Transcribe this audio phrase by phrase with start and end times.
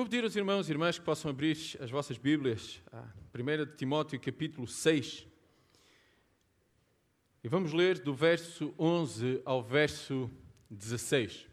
[0.00, 3.04] vou pedir aos irmãos e irmãs que possam abrir as vossas Bíblias a
[3.38, 5.26] 1 de Timóteo, capítulo 6.
[7.44, 10.30] E vamos ler do verso 11 ao verso
[10.70, 11.46] 16.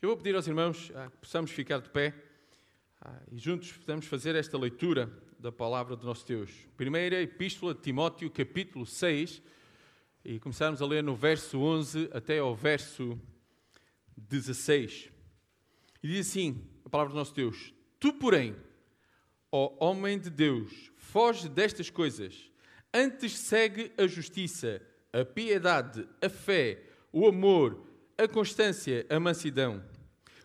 [0.00, 2.14] Eu vou pedir aos irmãos ah, que possamos ficar de pé
[3.00, 6.52] ah, e juntos podemos fazer esta leitura da palavra do nosso Deus.
[6.76, 9.42] Primeira Epístola de Timóteo, capítulo 6,
[10.24, 13.20] e começarmos a ler no verso 11 até ao verso
[14.16, 15.10] 16.
[16.00, 18.54] E diz assim palavra do nosso Deus: Tu, porém,
[19.50, 22.52] ó homem de Deus, foge destas coisas,
[22.92, 29.82] antes segue a justiça, a piedade, a fé, o amor, a constância, a mansidão.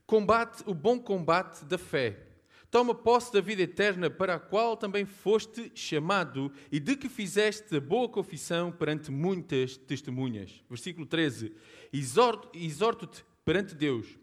[0.05, 2.23] Combate o bom combate da fé.
[2.71, 7.79] Toma posse da vida eterna para a qual também foste chamado e de que fizeste
[7.79, 10.63] boa confissão perante muitas testemunhas.
[10.69, 11.53] Versículo 13.
[12.53, 14.17] Exorto-te perante Deus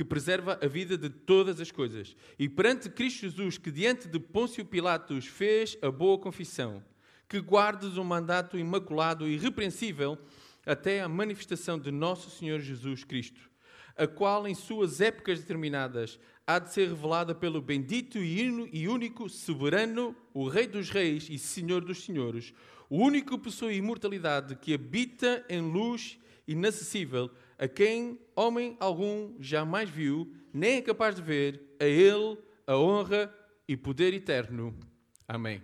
[0.00, 4.18] que preserva a vida de todas as coisas, e perante Cristo Jesus, que diante de
[4.18, 6.82] Pôncio Pilatos fez a boa confissão,
[7.28, 10.16] que guardes o um mandato imaculado e irrepreensível
[10.64, 13.42] até a manifestação de nosso Senhor Jesus Cristo,
[13.94, 20.16] a qual em suas épocas determinadas há de ser revelada pelo bendito e único soberano,
[20.32, 22.54] o Rei dos Reis e Senhor dos Senhores,
[22.88, 27.30] o único que possui imortalidade, que habita em luz inacessível,
[27.60, 33.30] a quem homem algum jamais viu, nem é capaz de ver, a Ele a honra
[33.68, 34.74] e poder eterno.
[35.28, 35.60] Amém.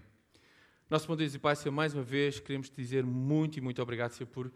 [0.91, 3.81] Nosso bom Deus e Pai, Senhor, mais uma vez queremos te dizer muito e muito
[3.81, 4.53] obrigado, Senhor, por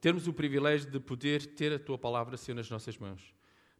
[0.00, 3.22] termos o privilégio de poder ter a Tua palavra, Senhor, nas nossas mãos.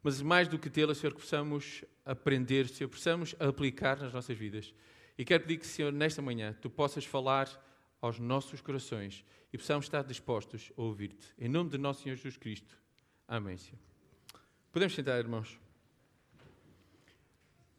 [0.01, 4.73] Mas mais do que tê-la, Senhor, que possamos aprender, Senhor, possamos aplicar nas nossas vidas.
[5.17, 7.49] E quero pedir que, Senhor, nesta manhã, Tu possas falar
[7.99, 11.27] aos nossos corações e possamos estar dispostos a ouvir-te.
[11.37, 12.80] Em nome de nosso Senhor Jesus Cristo.
[13.31, 13.57] Amém.
[14.73, 15.57] Podemos sentar, irmãos.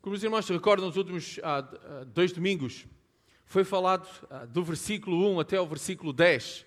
[0.00, 2.86] Como os irmãos se recordam, nos últimos ah, ah dois domingos
[3.44, 6.64] foi falado ah, do versículo 1 até o versículo 10.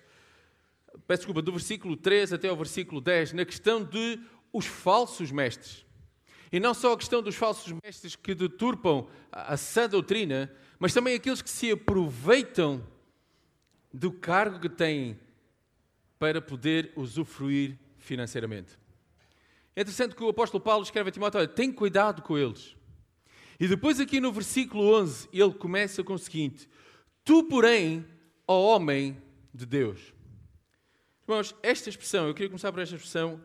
[1.04, 4.20] Peço desculpa, do versículo 3 até o versículo 10, na questão de
[4.52, 5.84] os falsos mestres.
[6.52, 11.16] E não só a questão dos falsos mestres que deturpam a sã doutrina, mas também
[11.16, 12.86] aqueles que se aproveitam
[13.92, 15.18] do cargo que têm
[16.20, 18.85] para poder usufruir financeiramente.
[19.76, 22.74] É interessante que o apóstolo Paulo escreve a Timóteo: olha, tem cuidado com eles.
[23.60, 26.66] E depois, aqui no versículo 11, ele começa com o seguinte:
[27.22, 28.06] Tu, porém,
[28.48, 29.22] ó homem
[29.52, 30.14] de Deus.
[31.28, 33.38] Irmãos, esta expressão, eu queria começar por esta expressão,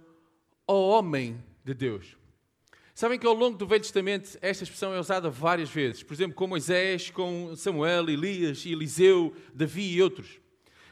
[0.65, 2.15] ó homem de Deus.
[2.93, 6.35] Sabem que ao longo do Velho Testamento esta expressão é usada várias vezes, por exemplo,
[6.35, 10.39] com Moisés, com Samuel, Elias, Eliseu, Davi e outros.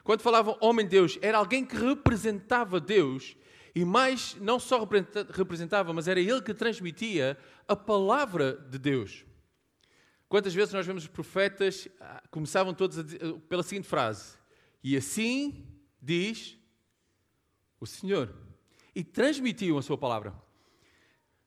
[0.04, 3.38] Quando falavam homem de Deus, era alguém que representava Deus
[3.80, 4.86] e mais, não só
[5.32, 9.24] representava, mas era ele que transmitia a palavra de Deus.
[10.28, 13.06] Quantas vezes nós vemos os profetas ah, começavam todos ah,
[13.48, 14.34] pela seguinte frase:
[14.84, 15.66] E assim
[16.02, 16.58] diz
[17.80, 18.36] o Senhor.
[18.94, 20.34] E transmitiam a sua palavra.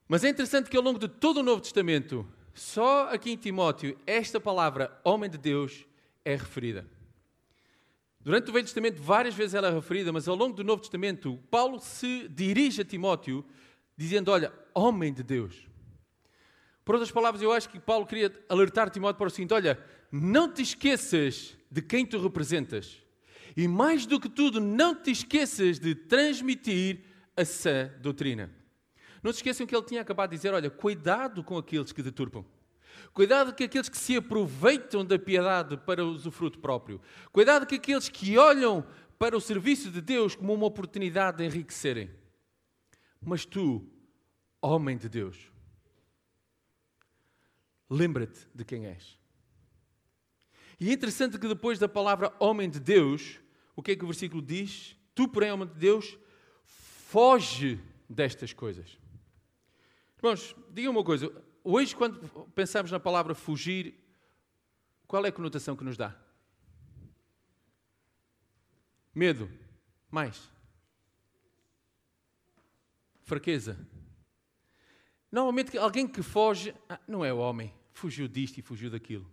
[0.08, 3.98] Mas é interessante que ao longo de todo o Novo Testamento, só aqui em Timóteo,
[4.06, 5.84] esta palavra, homem de Deus,
[6.24, 6.86] é referida.
[8.24, 11.38] Durante o Velho Testamento, várias vezes ela é referida, mas ao longo do Novo Testamento,
[11.50, 13.44] Paulo se dirige a Timóteo
[13.96, 15.66] dizendo: Olha, homem de Deus.
[16.84, 19.78] Por outras palavras, eu acho que Paulo queria alertar Timóteo para o seguinte: Olha,
[20.10, 23.02] não te esqueças de quem tu representas.
[23.56, 27.00] E mais do que tudo, não te esqueças de transmitir
[27.36, 28.50] a sã doutrina.
[29.22, 32.44] Não se esqueçam que ele tinha acabado de dizer: Olha, cuidado com aqueles que deturpam.
[33.12, 37.00] Cuidado com aqueles que se aproveitam da piedade para o fruto próprio.
[37.30, 38.86] Cuidado com aqueles que olham
[39.18, 42.10] para o serviço de Deus como uma oportunidade de enriquecerem.
[43.20, 43.86] Mas tu,
[44.60, 45.52] homem de Deus,
[47.88, 49.18] lembra-te de quem és.
[50.80, 53.38] E é interessante que depois da palavra homem de Deus,
[53.76, 54.96] o que é que o versículo diz?
[55.14, 56.18] Tu, porém, homem de Deus,
[56.64, 58.98] foge destas coisas.
[60.16, 61.30] Irmãos, diga uma coisa:
[61.64, 62.20] hoje, quando
[62.54, 63.94] pensamos na palavra fugir,
[65.06, 66.16] qual é a conotação que nos dá?
[69.14, 69.50] Medo.
[70.10, 70.50] Mais.
[73.22, 73.78] Fraqueza.
[75.30, 79.26] Normalmente, alguém que foge, ah, não é o homem, fugiu disto e fugiu daquilo.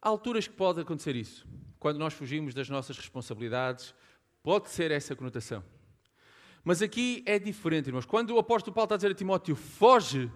[0.00, 1.46] Há alturas que pode acontecer isso.
[1.78, 3.94] Quando nós fugimos das nossas responsabilidades,
[4.42, 5.64] pode ser essa conotação.
[6.62, 8.04] Mas aqui é diferente, irmãos.
[8.04, 10.30] Quando o apóstolo Paulo está a dizer a Timóteo, foge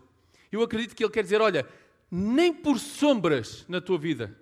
[0.57, 1.67] eu acredito que ele quer dizer: olha,
[2.11, 4.37] nem por sombras na tua vida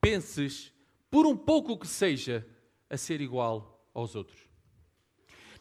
[0.00, 0.72] penses,
[1.10, 2.46] por um pouco que seja,
[2.90, 4.40] a ser igual aos outros.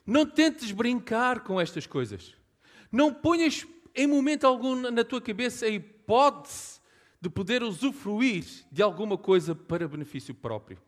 [0.05, 2.35] Não tentes brincar com estas coisas.
[2.91, 3.65] Não ponhas
[3.95, 6.81] em momento algum na tua cabeça a hipótese
[7.21, 10.81] de poder usufruir de alguma coisa para benefício próprio.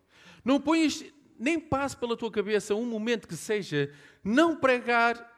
[0.44, 1.06] Não ponhas,
[1.40, 3.94] nem passe pela tua cabeça um momento que seja
[4.24, 5.32] não pregar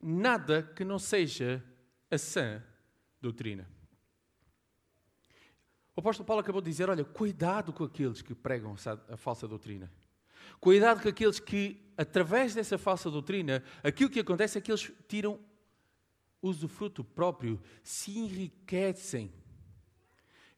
[0.00, 1.64] nada que não seja
[2.10, 2.62] a sã
[3.20, 3.68] doutrina.
[5.94, 8.74] O apóstolo Paulo acabou de dizer: olha, cuidado com aqueles que pregam
[9.08, 9.90] a falsa doutrina.
[10.60, 15.40] Cuidado com aqueles que, através dessa falsa doutrina, aquilo que acontece é que eles tiram
[16.40, 19.32] usufruto próprio, se enriquecem.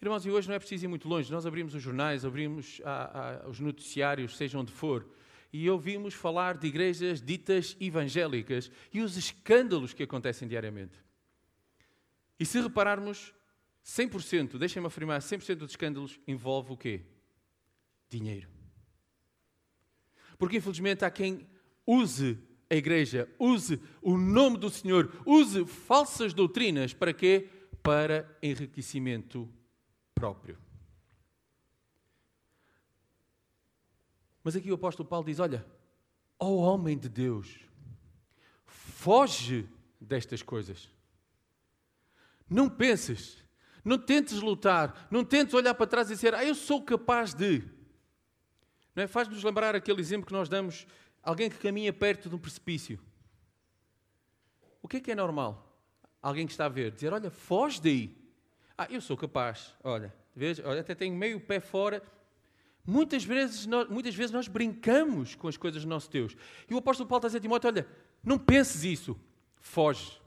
[0.00, 1.32] Irmãos, e hoje não é preciso ir muito longe.
[1.32, 5.08] Nós abrimos os jornais, abrimos a, a, os noticiários, seja onde for,
[5.52, 10.99] e ouvimos falar de igrejas ditas evangélicas e os escândalos que acontecem diariamente.
[12.38, 13.35] E se repararmos,
[13.85, 17.02] 100%, deixem-me afirmar, 100% dos escândalos envolve o quê?
[18.08, 18.49] Dinheiro.
[20.38, 21.49] Porque infelizmente há quem
[21.87, 22.38] use
[22.70, 27.49] a igreja, use o nome do Senhor, use falsas doutrinas para quê?
[27.82, 29.49] Para enriquecimento
[30.14, 30.58] próprio.
[34.44, 35.67] Mas aqui o apóstolo Paulo diz: Olha,
[36.38, 37.58] ó homem de Deus,
[38.67, 39.69] foge
[40.00, 40.91] destas coisas.
[42.49, 43.45] Não penses,
[43.85, 47.62] não tentes lutar, não tentes olhar para trás e dizer, ah, eu sou capaz de.
[48.97, 49.06] É?
[49.06, 50.87] Faz-nos lembrar aquele exemplo que nós damos,
[51.23, 52.99] alguém que caminha perto de um precipício.
[54.83, 55.65] O que é que é normal?
[56.21, 58.17] Alguém que está a ver, dizer, olha, foge daí.
[58.77, 59.75] Ah, eu sou capaz.
[59.85, 62.03] Olha, veja, olha, até tenho meio pé fora.
[62.85, 66.35] Muitas vezes, nós, muitas vezes nós brincamos com as coisas do nosso Deus.
[66.69, 67.87] E o apóstolo Paulo está a dizer a Timóteo, olha,
[68.25, 69.19] não penses isso.
[69.61, 70.19] Foge.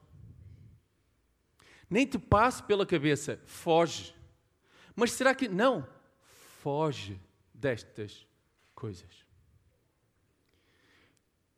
[1.92, 4.16] Nem te passe pela cabeça, foge.
[4.96, 5.50] Mas será que.
[5.50, 5.86] Não,
[6.62, 7.20] foge
[7.54, 8.26] destas
[8.74, 9.26] coisas.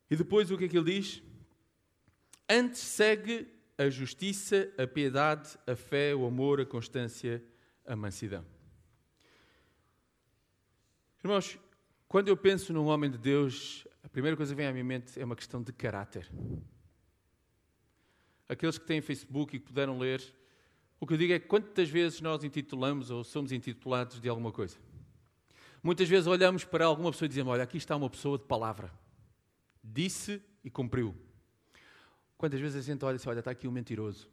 [0.10, 1.22] E depois o que é que ele diz?
[2.50, 3.48] Antes segue
[3.78, 7.44] a justiça, a piedade, a fé, o amor, a constância,
[7.86, 8.44] a mansidão.
[11.24, 11.60] Irmãos,
[12.08, 15.20] quando eu penso num homem de Deus, a primeira coisa que vem à minha mente
[15.20, 16.28] é uma questão de caráter.
[18.48, 20.22] Aqueles que têm Facebook e que puderam ler,
[21.00, 24.78] o que eu digo é quantas vezes nós intitulamos ou somos intitulados de alguma coisa.
[25.84, 28.90] Muitas vezes olhamos para alguma pessoa e dizemos: Olha, aqui está uma pessoa de palavra.
[29.84, 31.14] Disse e cumpriu.
[32.38, 34.30] Quantas vezes a gente olha e diz: Olha, está aqui um mentiroso.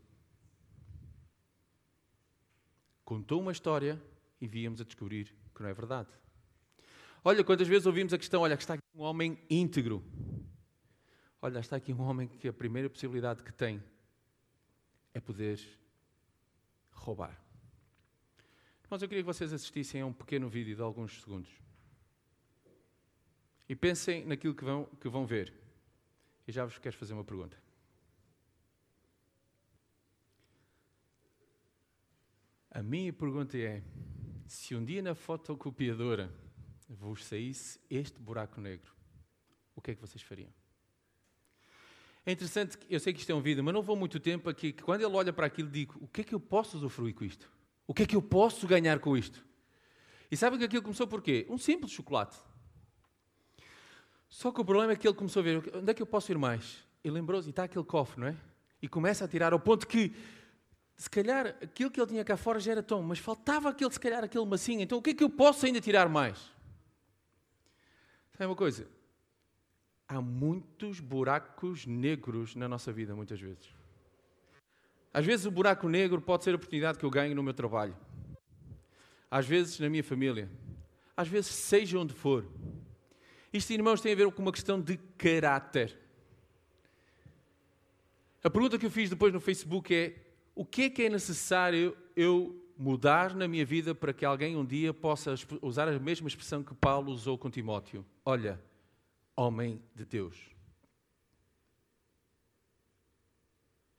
[3.04, 4.00] Contou uma história
[4.40, 6.08] e víamos a descobrir que não é verdade.
[7.24, 10.04] Olha, quantas vezes ouvimos a questão: Olha, está aqui um homem íntegro.
[11.42, 13.82] Olha, está aqui um homem que a primeira possibilidade que tem
[15.12, 15.60] é poder
[16.90, 17.38] roubar.
[18.88, 21.50] Mas eu queria que vocês assistissem a um pequeno vídeo de alguns segundos.
[23.68, 25.54] E pensem naquilo que vão, que vão ver.
[26.46, 27.56] E já vos quero fazer uma pergunta.
[32.68, 33.82] A minha pergunta é:
[34.46, 36.32] se um dia na fotocopiadora
[36.88, 38.92] vos saísse este buraco negro,
[39.76, 40.52] o que é que vocês fariam?
[42.30, 44.72] É interessante, eu sei que isto é um vídeo, mas não vou muito tempo aqui,
[44.72, 47.24] que quando ele olha para aquilo, digo: o que é que eu posso usufruir com
[47.24, 47.50] isto?
[47.88, 49.44] O que é que eu posso ganhar com isto?
[50.30, 51.44] E sabem que aquilo começou por quê?
[51.50, 52.38] Um simples chocolate.
[54.28, 56.30] Só que o problema é que ele começou a ver: onde é que eu posso
[56.30, 56.84] ir mais?
[57.02, 58.36] E lembrou-se, e está aquele cofre, não é?
[58.80, 60.14] E começa a tirar ao ponto que,
[60.96, 63.98] se calhar, aquilo que ele tinha cá fora já era tom, mas faltava aquele, se
[63.98, 64.82] calhar, aquele massinho.
[64.82, 66.38] Então o que é que eu posso ainda tirar mais?
[68.34, 68.99] Sabe uma coisa?
[70.10, 73.72] Há muitos buracos negros na nossa vida, muitas vezes.
[75.14, 77.96] Às vezes o buraco negro pode ser a oportunidade que eu ganho no meu trabalho.
[79.30, 80.50] Às vezes na minha família.
[81.16, 82.44] Às vezes seja onde for.
[83.52, 85.96] Isto, irmãos, tem a ver com uma questão de caráter.
[88.42, 90.16] A pergunta que eu fiz depois no Facebook é:
[90.54, 94.64] o que é que é necessário eu mudar na minha vida para que alguém um
[94.64, 98.04] dia possa usar a mesma expressão que Paulo usou com Timóteo?
[98.24, 98.60] Olha,
[99.36, 100.36] homem de Deus.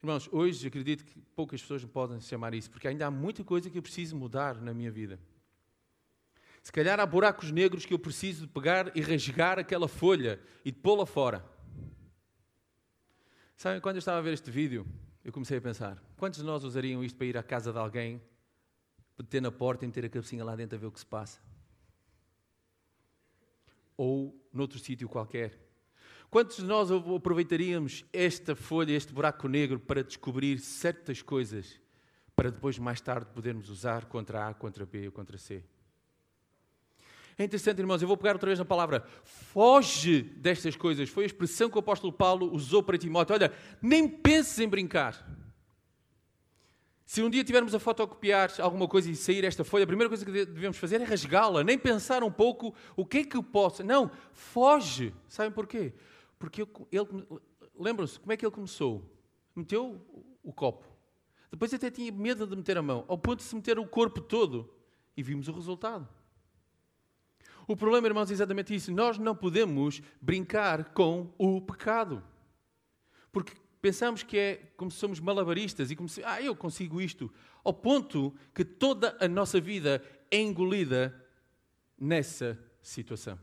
[0.02, 3.70] Irmãos, hoje acredito que poucas pessoas me podem chamar isso, porque ainda há muita coisa
[3.70, 5.18] que eu preciso mudar na minha vida.
[6.60, 10.70] Se calhar há buracos negros que eu preciso de pegar e rasgar aquela folha e
[10.70, 11.44] de pô-la fora.
[13.56, 14.84] Sabem, quando eu estava a ver este vídeo,
[15.24, 18.20] eu comecei a pensar: quantos de nós usariam isto para ir à casa de alguém,
[19.16, 21.40] bater na porta e meter a cabecinha lá dentro a ver o que se passa?
[24.02, 25.56] Ou noutro sítio qualquer.
[26.28, 31.80] Quantos de nós aproveitaríamos esta folha, este buraco negro, para descobrir certas coisas,
[32.34, 35.62] para depois, mais tarde, podermos usar contra A, contra B ou contra C?
[37.38, 41.08] É interessante, irmãos, eu vou pegar outra vez na palavra foge destas coisas.
[41.08, 43.34] Foi a expressão que o apóstolo Paulo usou para Timóteo.
[43.34, 45.24] Olha, nem penses em brincar.
[47.12, 50.24] Se um dia tivermos a fotocopiar alguma coisa e sair esta folha, a primeira coisa
[50.24, 53.84] que devemos fazer é rasgá-la, nem pensar um pouco o que é que eu posso.
[53.84, 55.14] Não, foge.
[55.28, 55.92] Sabem porquê?
[56.38, 57.26] Porque ele,
[57.78, 59.04] lembram-se como é que ele começou?
[59.54, 60.00] Meteu
[60.42, 60.86] o copo.
[61.50, 64.22] Depois até tinha medo de meter a mão, ao ponto de se meter o corpo
[64.22, 64.72] todo.
[65.14, 66.08] E vimos o resultado.
[67.68, 68.90] O problema, irmãos, é exatamente isso.
[68.90, 72.24] Nós não podemos brincar com o pecado.
[73.30, 77.30] Porque pensamos que é como se somos malabaristas e como se, ah, eu consigo isto.
[77.64, 81.12] Ao ponto que toda a nossa vida é engolida
[81.98, 83.38] nessa situação.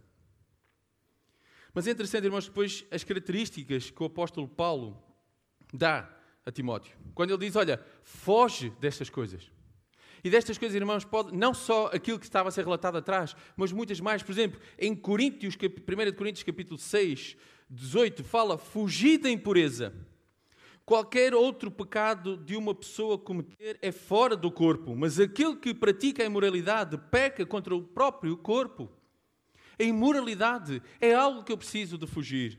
[1.74, 4.98] Mas é interessante, irmãos, depois as características que o apóstolo Paulo
[5.74, 6.10] dá
[6.46, 6.98] a Timóteo.
[7.14, 9.52] Quando ele diz, olha, foge destas coisas.
[10.24, 13.72] E destas coisas, irmãos, pode, não só aquilo que estava a ser relatado atrás, mas
[13.72, 14.24] muitas mais.
[14.24, 17.38] Por exemplo, em Coríntios, 1 Coríntios capítulo 6,
[17.70, 19.94] 18, fala, fugir da impureza.
[20.90, 26.24] Qualquer outro pecado de uma pessoa cometer é fora do corpo, mas aquele que pratica
[26.24, 28.90] a imoralidade peca contra o próprio corpo.
[29.80, 32.58] A imoralidade é algo que eu preciso de fugir.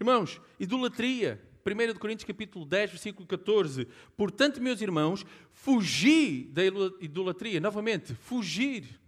[0.00, 1.40] Irmãos, idolatria.
[1.64, 3.86] 1 Coríntios capítulo 10, versículo 14.
[4.16, 6.64] Portanto, meus irmãos, fugi da
[7.00, 7.60] idolatria.
[7.60, 9.00] Novamente, fugir.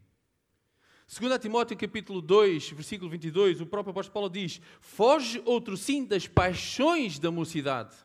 [1.09, 6.27] 2 Timóteo capítulo 2, versículo 22, o próprio apóstolo Paulo diz: Foge outro sim das
[6.27, 7.97] paixões da mocidade.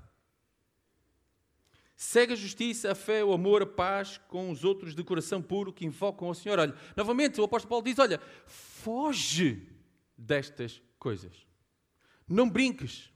[1.96, 5.74] Segue a justiça, a fé, o amor, a paz com os outros de coração puro
[5.74, 6.60] que invocam ao Senhor.
[6.60, 9.67] Olha, novamente o apóstolo Paulo diz: Olha, foge
[10.15, 11.48] destas coisas.
[12.27, 13.12] Não brinques.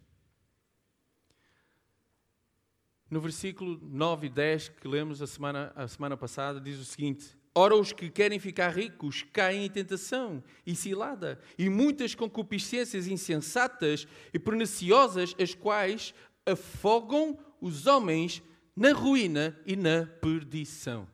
[3.09, 7.37] No versículo 9 e 10 que lemos a semana, a semana passada, diz o seguinte:
[7.57, 14.05] Ora, os que querem ficar ricos caem em tentação e cilada, e muitas concupiscências insensatas
[14.33, 16.13] e perniciosas, as quais
[16.45, 18.43] afogam os homens
[18.75, 21.07] na ruína e na perdição.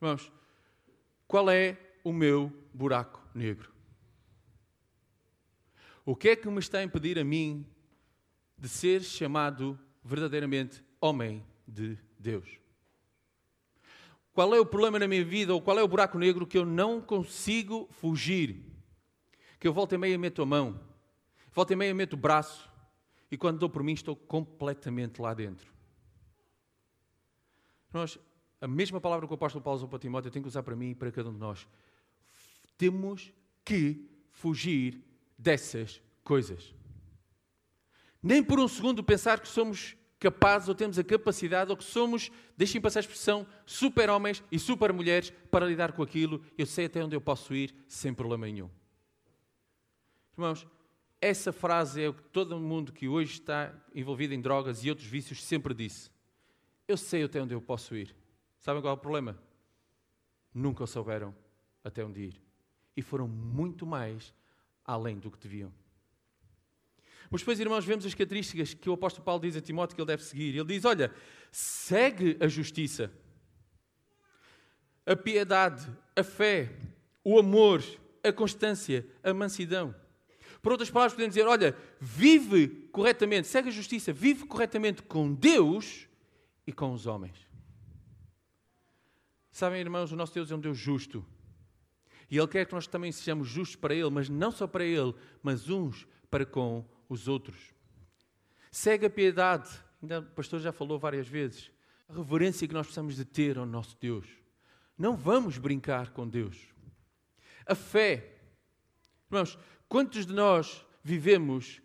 [0.00, 0.32] Irmãos,
[1.28, 3.70] qual é o meu buraco negro?
[6.06, 7.66] O que é que me está a impedir a mim
[8.56, 12.61] de ser chamado verdadeiramente homem de Deus?
[14.32, 16.64] Qual é o problema na minha vida ou qual é o buraco negro que eu
[16.64, 18.64] não consigo fugir?
[19.60, 20.80] Que eu volto e meia meto a mão,
[21.52, 22.70] volto e meia meto o braço
[23.30, 25.72] e quando dou por mim estou completamente lá dentro.
[27.92, 28.18] Nós,
[28.60, 30.74] a mesma palavra que o apóstolo Paulo usou para Timóteo, eu tenho que usar para
[30.74, 31.68] mim e para cada um de nós.
[32.78, 33.32] Temos
[33.64, 35.04] que fugir
[35.36, 36.74] dessas coisas.
[38.22, 42.30] Nem por um segundo pensar que somos capazes ou temos a capacidade ou que somos,
[42.56, 46.40] deixem passar a expressão, super-homens e super-mulheres para lidar com aquilo.
[46.56, 48.70] Eu sei até onde eu posso ir sem problema nenhum.
[50.34, 50.64] Irmãos,
[51.20, 55.08] essa frase é o que todo mundo que hoje está envolvido em drogas e outros
[55.08, 56.08] vícios sempre disse.
[56.86, 58.14] Eu sei até onde eu posso ir.
[58.60, 59.36] Sabem qual é o problema?
[60.54, 61.34] Nunca souberam
[61.82, 62.42] até onde ir.
[62.96, 64.32] E foram muito mais
[64.84, 65.72] além do que deviam.
[67.32, 70.06] Mas depois, irmãos, vemos as características que o apóstolo Paulo diz a Timóteo que ele
[70.06, 70.54] deve seguir.
[70.54, 71.10] Ele diz: Olha,
[71.50, 73.10] segue a justiça,
[75.06, 76.70] a piedade, a fé,
[77.24, 77.82] o amor,
[78.22, 79.94] a constância, a mansidão.
[80.60, 86.06] Por outras palavras, podemos dizer: Olha, vive corretamente, segue a justiça, vive corretamente com Deus
[86.66, 87.48] e com os homens.
[89.50, 91.24] Sabem, irmãos, o nosso Deus é um Deus justo.
[92.30, 95.14] E Ele quer que nós também sejamos justos para Ele, mas não só para Ele,
[95.42, 97.72] mas uns para com os outros.
[98.70, 99.68] Segue a piedade,
[100.02, 101.70] ainda o pastor já falou várias vezes,
[102.08, 104.26] a reverência que nós precisamos de ter ao nosso Deus.
[104.96, 106.58] Não vamos brincar com Deus.
[107.66, 108.38] A fé.
[109.30, 111.80] Irmãos, quantos de nós vivemos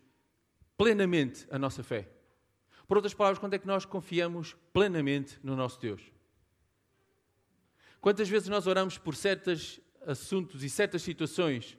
[0.76, 2.08] plenamente a nossa fé?
[2.86, 6.00] Por outras palavras, quando é que nós confiamos plenamente no nosso Deus?
[8.00, 11.76] Quantas vezes nós oramos por certos assuntos e certas situações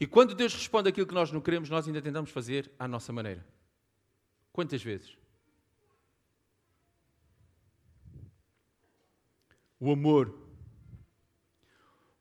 [0.00, 3.12] e quando Deus responde aquilo que nós não queremos, nós ainda tentamos fazer à nossa
[3.12, 3.44] maneira.
[4.52, 5.16] Quantas vezes?
[9.80, 10.46] O amor.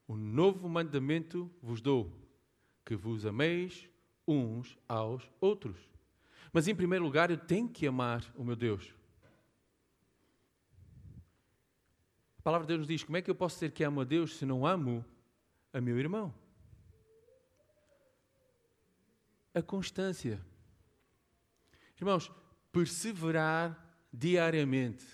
[0.08, 2.12] O novo mandamento vos dou,
[2.86, 3.90] que vos ameis
[4.28, 5.78] uns aos outros.
[6.52, 8.96] Mas em primeiro lugar, eu tenho que amar o meu Deus.
[12.40, 14.04] A palavra de Deus nos diz: como é que eu posso dizer que amo a
[14.04, 15.06] Deus se não amo
[15.74, 16.34] a meu irmão?
[19.58, 20.40] A constância.
[22.00, 22.32] Irmãos,
[22.72, 23.78] perseverar
[24.14, 25.06] diariamente.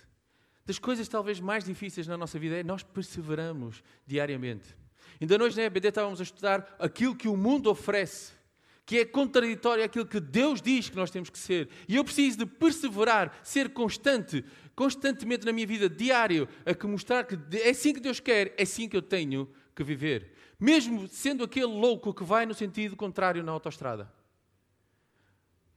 [0.66, 4.76] Das coisas talvez mais difíceis na nossa vida é nós perseveramos diariamente.
[5.20, 8.34] Ainda hoje na EBD estávamos a estudar aquilo que o mundo oferece,
[8.86, 11.70] que é contraditório àquilo que Deus diz que nós temos que ser.
[11.88, 14.44] E eu preciso de perseverar, ser constante,
[14.76, 18.64] constantemente na minha vida, diário, a que mostrar que é assim que Deus quer, é
[18.64, 20.32] assim que eu tenho que viver.
[20.60, 24.12] Mesmo sendo aquele louco que vai no sentido contrário na autoestrada.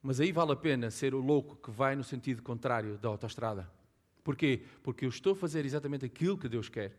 [0.07, 3.69] Mas aí vale a pena ser o louco que vai no sentido contrário da autoestrada.
[4.23, 4.63] Porquê?
[4.81, 6.97] Porque eu estou a fazer exatamente aquilo que Deus quer.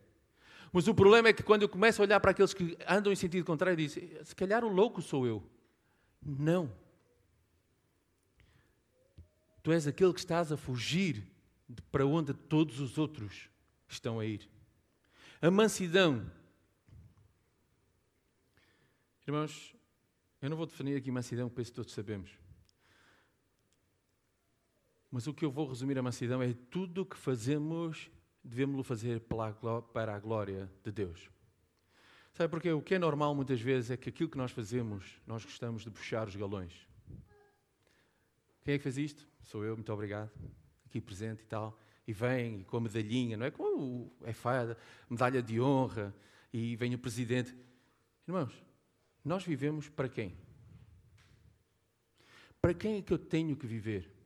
[0.73, 3.15] Mas o problema é que quando eu começo a olhar para aqueles que andam em
[3.15, 3.93] sentido contrário, diz:
[4.25, 5.41] se calhar o louco sou eu.
[6.21, 6.69] Não.
[9.63, 11.25] Tu és aquele que estás a fugir
[11.89, 13.49] para onde todos os outros
[13.87, 14.49] estão a ir.
[15.41, 16.29] A mansidão.
[19.25, 19.73] Irmãos,
[20.41, 22.46] eu não vou definir aqui mansidão, penso que todos sabemos.
[25.11, 28.11] Mas o que eu vou resumir a mansidão é tudo o que fazemos,
[28.43, 31.29] devemos-lo fazer para a glória de Deus.
[32.33, 32.71] Sabe porquê?
[32.71, 35.89] O que é normal muitas vezes é que aquilo que nós fazemos, nós gostamos de
[35.89, 36.87] puxar os galões.
[38.63, 39.27] Quem é que fez isto?
[39.41, 40.29] Sou eu, muito obrigado.
[40.85, 41.79] Aqui presente e tal.
[42.05, 43.51] E vem com a medalhinha, não é?
[43.51, 44.77] Como é fada,
[45.09, 46.13] medalha de honra,
[46.53, 47.55] e vem o presidente.
[48.27, 48.53] Irmãos,
[49.23, 50.37] nós vivemos para quem?
[52.61, 54.16] Para quem é que eu tenho que viver?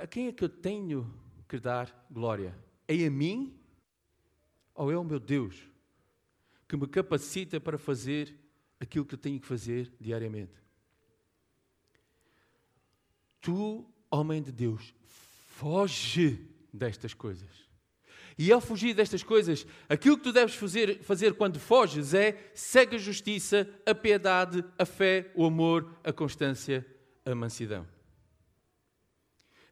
[0.00, 1.12] A quem é que eu tenho
[1.48, 2.56] que dar glória?
[2.86, 3.58] É a mim
[4.74, 5.56] ou é o meu Deus
[6.68, 8.34] que me capacita para fazer
[8.80, 10.54] aquilo que eu tenho que fazer diariamente?
[13.40, 17.64] Tu, homem de Deus, foge destas coisas.
[18.36, 22.96] E ao fugir destas coisas, aquilo que tu deves fazer, fazer quando foges é segue
[22.96, 26.84] a justiça, a piedade, a fé, o amor, a constância,
[27.24, 27.86] a mansidão.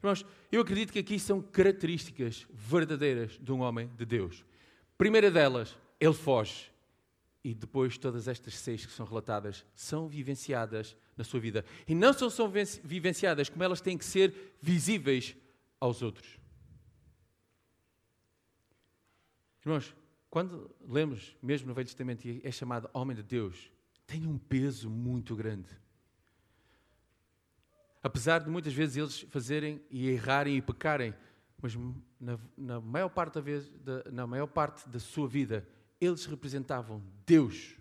[0.03, 4.45] Irmãos, eu acredito que aqui são características verdadeiras de um homem de Deus.
[4.99, 6.73] Primeira delas, ele foge.
[7.45, 11.65] E depois todas estas seis que são relatadas são vivenciadas na sua vida.
[11.87, 12.51] E não só são
[12.83, 15.37] vivenciadas, como elas têm que ser visíveis
[15.79, 16.37] aos outros.
[19.65, 19.95] Irmãos,
[20.29, 23.71] quando lemos, mesmo no Velho Testamento, é chamado homem de Deus,
[24.05, 25.69] tem um peso muito grande.
[28.03, 31.15] Apesar de muitas vezes eles fazerem e errarem e pecarem,
[31.61, 31.75] mas
[32.21, 35.67] na, na, maior parte da vez, da, na maior parte da sua vida,
[36.01, 37.77] eles representavam Deus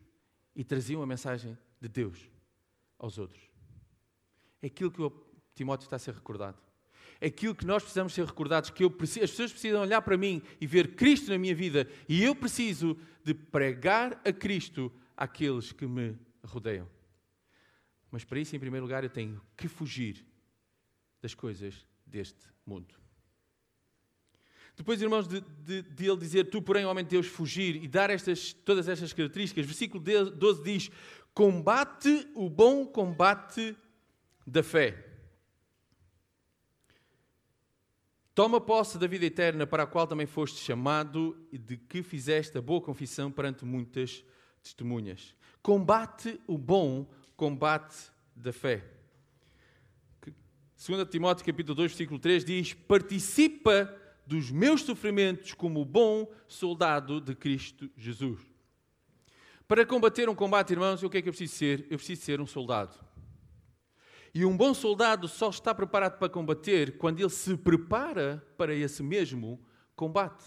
[0.56, 2.30] e traziam a mensagem de Deus
[3.00, 3.42] aos outros.
[4.62, 5.12] É aquilo que o
[5.56, 6.58] Timóteo está a ser recordado.
[7.20, 10.18] É aquilo que nós precisamos ser recordados, que eu preciso, as pessoas precisam olhar para
[10.18, 15.72] mim e ver Cristo na minha vida e eu preciso de pregar a Cristo àqueles
[15.72, 16.88] que me rodeiam.
[18.12, 20.26] Mas para isso, em primeiro lugar, eu tenho que fugir
[21.22, 22.94] das coisas deste mundo.
[24.76, 28.10] Depois, irmãos, de, de, de, ele dizer, tu, porém, homem de Deus, fugir e dar
[28.10, 30.92] estas, todas estas características, versículo 12 diz:
[31.34, 33.76] combate o bom combate
[34.46, 35.08] da fé.
[38.34, 42.58] Toma posse da vida eterna para a qual também foste chamado e de que fizeste
[42.58, 44.24] a boa confissão perante muitas
[44.64, 45.36] testemunhas.
[45.62, 47.08] Combate o bom
[47.42, 48.86] combate da fé.
[50.78, 53.92] 2 Timóteo capítulo 2, versículo 3 diz: Participa
[54.28, 58.40] dos meus sofrimentos como bom soldado de Cristo Jesus.
[59.68, 61.88] Para combater um combate, irmãos, o que é que eu preciso ser?
[61.90, 62.96] Eu preciso ser um soldado.
[64.36, 69.02] E um bom soldado só está preparado para combater quando ele se prepara para esse
[69.02, 69.60] mesmo
[69.96, 70.44] combate.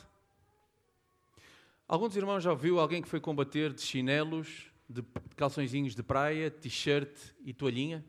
[1.88, 5.02] Alguns irmãos já ouviu alguém que foi combater de chinelos, de
[5.36, 8.04] calçõezinhos de praia, t-shirt e toalhinha.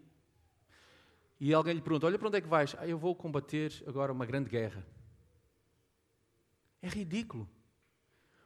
[1.39, 2.75] E alguém lhe pergunta: Olha, para onde é que vais?
[2.77, 4.85] Ah, eu vou combater agora uma grande guerra.
[6.81, 7.49] É ridículo.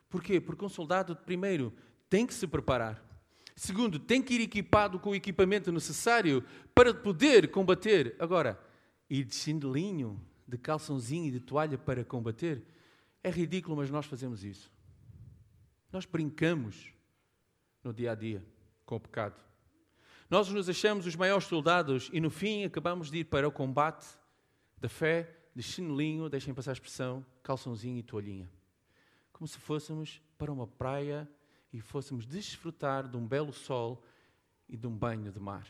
[0.10, 0.40] Porquê?
[0.42, 1.74] Porque um soldado, primeiro,
[2.10, 3.06] tem que se preparar.
[3.56, 8.16] Segundo, tem que ir equipado com o equipamento necessário para poder combater.
[8.18, 8.60] Agora,
[9.10, 12.64] ir de chinelinho, de calçãozinho e de toalha para combater,
[13.22, 14.72] é ridículo, mas nós fazemos isso.
[15.92, 16.94] Nós brincamos
[17.84, 18.44] no dia a dia
[18.86, 19.40] com o pecado.
[20.30, 24.06] Nós nos achamos os maiores soldados e no fim acabamos de ir para o combate
[24.78, 28.50] da fé de chinelinho, deixem passar a expressão, calçãozinho e toalhinha.
[29.34, 31.28] Como se fôssemos para uma praia
[31.74, 34.04] e fôssemos desfrutar de um belo sol
[34.68, 35.68] e de um banho de mar.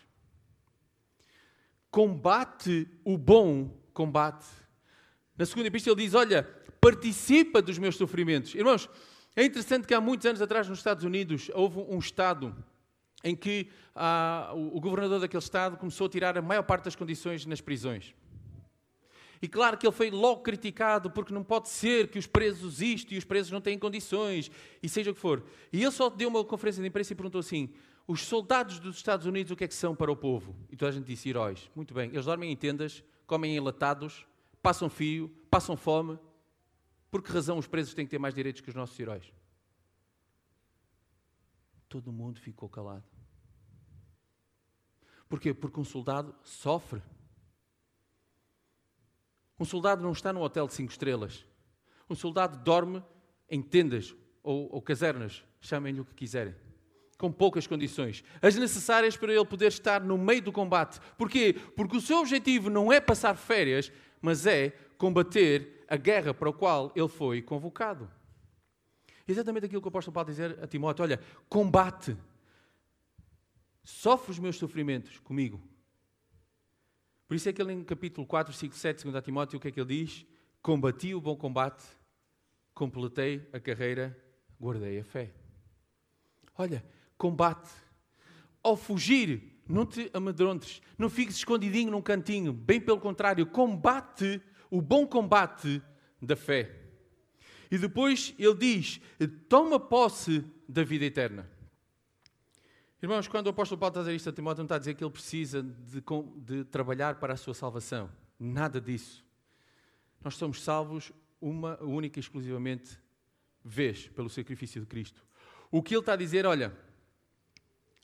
[1.89, 4.47] Combate o bom combate.
[5.37, 6.43] Na segunda epístola ele diz: Olha,
[6.79, 8.53] participa dos meus sofrimentos.
[8.53, 8.89] Irmãos,
[9.35, 12.55] é interessante que há muitos anos atrás, nos Estados Unidos, houve um Estado
[13.23, 17.45] em que ah, o governador daquele Estado começou a tirar a maior parte das condições
[17.45, 18.13] nas prisões.
[19.41, 23.13] E claro que ele foi logo criticado porque não pode ser que os presos isto
[23.13, 24.51] e os presos não têm condições,
[24.83, 25.43] e seja o que for.
[25.71, 27.69] E ele só deu uma conferência de imprensa e perguntou assim:
[28.07, 30.55] os soldados dos Estados Unidos, o que é que são para o povo?
[30.69, 31.69] E toda a gente disse heróis.
[31.73, 34.25] Muito bem, eles dormem em tendas, comem enlatados,
[34.61, 36.19] passam fio, passam fome.
[37.09, 39.33] Por que razão os presos têm que ter mais direitos que os nossos heróis?
[41.87, 43.03] Todo mundo ficou calado.
[45.27, 45.53] Porquê?
[45.53, 47.01] Porque um soldado sofre.
[49.59, 51.45] Um soldado não está num hotel de cinco estrelas.
[52.09, 53.03] Um soldado dorme
[53.49, 56.55] em tendas ou, ou casernas, chamem-lhe o que quiserem
[57.19, 61.01] com poucas condições, as necessárias para ele poder estar no meio do combate.
[61.17, 61.53] Porquê?
[61.75, 63.91] Porque o seu objetivo não é passar férias,
[64.21, 68.09] mas é combater a guerra para a qual ele foi convocado.
[69.27, 72.15] Exatamente aquilo que o apóstolo Paulo dizer a Timóteo: olha, combate,
[73.83, 75.61] sofre os meus sofrimentos comigo.
[77.27, 79.67] Por isso é que ele, em capítulo 4, versículo 7, segundo a Timóteo, o que
[79.67, 80.25] é que ele diz?
[80.61, 81.83] Combati o bom combate,
[82.73, 84.17] completei a carreira,
[84.59, 85.31] guardei a fé.
[86.57, 86.83] Olha,
[87.17, 87.69] combate.
[88.63, 94.81] Ao fugir, não te amedrontes, não fiques escondidinho num cantinho, bem pelo contrário, combate o
[94.81, 95.81] bom combate
[96.21, 96.75] da fé.
[97.71, 99.01] E depois ele diz:
[99.47, 101.49] toma posse da vida eterna.
[103.01, 104.93] Irmãos, quando o apóstolo Paulo está a dizer isto a Timóteo, não está a dizer
[104.93, 106.03] que ele precisa de,
[106.37, 108.09] de trabalhar para a sua salvação.
[108.37, 109.25] Nada disso.
[110.21, 112.99] Nós somos salvos uma única e exclusivamente
[113.63, 115.23] vez pelo sacrifício de Cristo.
[115.71, 116.75] O que ele está a dizer, olha,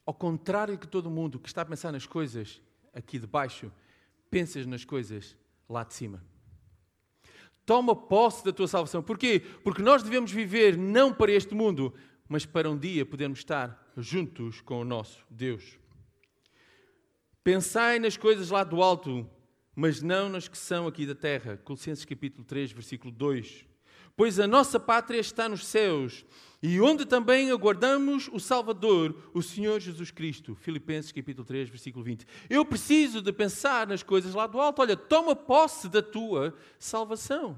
[0.06, 2.62] ao contrário que todo mundo que está a pensar nas coisas
[2.94, 3.72] aqui de baixo,
[4.30, 5.36] pensas nas coisas
[5.68, 6.24] lá de cima.
[7.66, 9.02] Toma posse da tua salvação.
[9.02, 9.42] Porquê?
[9.64, 11.94] Porque nós devemos viver não para este mundo,
[12.28, 15.80] mas para um dia podermos estar juntos com o nosso Deus.
[17.44, 19.30] Pensai nas coisas lá do alto,
[19.76, 21.58] mas não nas que são aqui da terra.
[21.58, 23.66] Colossenses capítulo 3, versículo 2.
[24.16, 26.26] Pois a nossa pátria está nos céus,
[26.68, 30.56] e onde também aguardamos o Salvador, o Senhor Jesus Cristo.
[30.56, 32.26] Filipenses capítulo 3, versículo 20.
[32.50, 34.82] Eu preciso de pensar nas coisas lá do alto.
[34.82, 37.56] Olha, toma posse da tua salvação.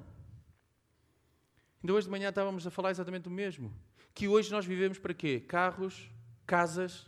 [1.81, 3.73] Ainda hoje de manhã estávamos a falar exatamente o mesmo.
[4.13, 5.39] Que hoje nós vivemos para quê?
[5.39, 6.11] Carros,
[6.45, 7.05] casas,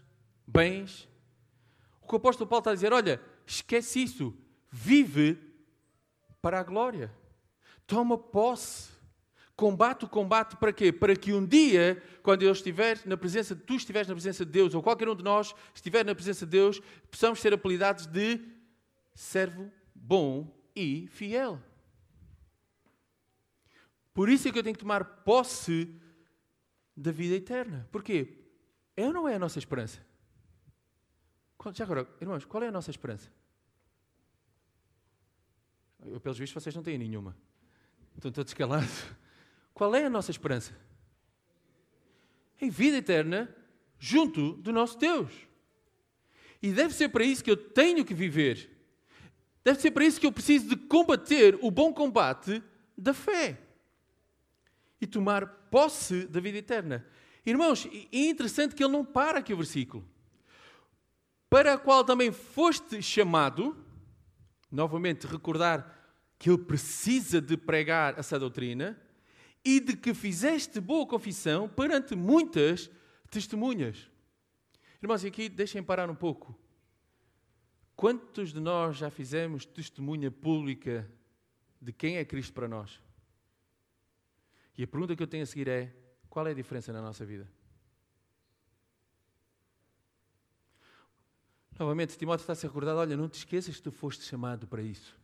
[0.47, 1.05] bens.
[2.01, 4.33] O que o apóstolo Paulo está a dizer, olha, esquece isso.
[4.71, 5.37] Vive
[6.41, 7.11] para a glória.
[7.85, 8.89] Toma posse
[9.59, 10.89] Combate o combate para quê?
[10.89, 14.73] Para que um dia, quando eu estiver na presença, tu estiveres na presença de Deus,
[14.73, 16.79] ou qualquer um de nós estiver na presença de Deus,
[17.11, 18.39] possamos ser apelidados de
[19.13, 21.61] servo bom e fiel.
[24.13, 25.93] Por isso é que eu tenho que tomar posse
[26.95, 27.85] da vida eterna.
[27.91, 28.37] Porquê?
[28.95, 29.99] É ou não é a nossa esperança?
[31.73, 33.29] Já agora, irmãos, qual é a nossa esperança?
[36.05, 37.35] Eu, pelos vistos, vocês não têm nenhuma.
[38.15, 39.03] Estão todos calados.
[39.79, 40.73] Qual é a nossa esperança?
[42.59, 43.49] Em vida eterna,
[43.97, 45.31] junto do nosso Deus.
[46.61, 48.69] E deve ser para isso que eu tenho que viver.
[49.63, 52.61] Deve ser para isso que eu preciso de combater o bom combate
[52.97, 53.57] da fé.
[54.99, 57.07] E tomar posse da vida eterna.
[57.45, 60.05] Irmãos, é interessante que ele não para aqui o versículo.
[61.49, 63.77] Para a qual também foste chamado,
[64.69, 65.97] novamente recordar
[66.37, 69.01] que ele precisa de pregar essa doutrina,
[69.63, 72.89] e de que fizeste boa confissão perante muitas
[73.29, 74.09] testemunhas.
[75.01, 76.57] Irmãos, e aqui deixem parar um pouco.
[77.95, 81.09] Quantos de nós já fizemos testemunha pública
[81.81, 82.99] de quem é Cristo para nós?
[84.77, 85.93] E a pergunta que eu tenho a seguir é:
[86.29, 87.49] qual é a diferença na nossa vida?
[91.77, 94.81] Novamente, Timóteo está a ser recordado: olha, não te esqueças que tu foste chamado para
[94.81, 95.17] isso.